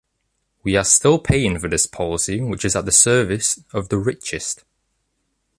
[0.63, 4.63] We are still paying for this policy which is at the service of the richest.